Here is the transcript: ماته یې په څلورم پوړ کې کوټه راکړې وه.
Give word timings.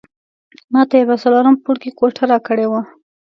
ماته 0.73 0.95
یې 0.99 1.05
په 1.09 1.15
څلورم 1.21 1.55
پوړ 1.63 1.75
کې 1.81 1.89
کوټه 1.99 2.23
راکړې 2.31 2.65
وه. 2.71 2.81